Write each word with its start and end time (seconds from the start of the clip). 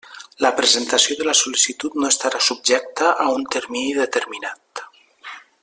La 0.43 0.49
presentació 0.59 1.17
de 1.19 1.27
la 1.27 1.35
sol·licitud 1.39 1.99
no 2.03 2.09
estarà 2.15 2.41
subjecta 2.45 3.13
a 3.25 3.29
un 3.37 3.47
termini 3.57 3.93
determinat. 4.03 4.87